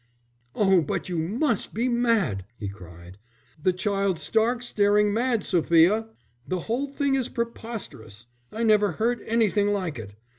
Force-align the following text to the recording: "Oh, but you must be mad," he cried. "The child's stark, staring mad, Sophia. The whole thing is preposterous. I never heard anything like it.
"Oh, 0.55 0.81
but 0.81 1.09
you 1.09 1.19
must 1.19 1.75
be 1.75 1.87
mad," 1.87 2.43
he 2.57 2.67
cried. 2.67 3.19
"The 3.61 3.71
child's 3.71 4.23
stark, 4.23 4.63
staring 4.63 5.13
mad, 5.13 5.43
Sophia. 5.43 6.07
The 6.47 6.61
whole 6.61 6.87
thing 6.87 7.13
is 7.13 7.29
preposterous. 7.29 8.25
I 8.51 8.63
never 8.63 8.93
heard 8.93 9.21
anything 9.27 9.67
like 9.67 9.99
it. 9.99 10.15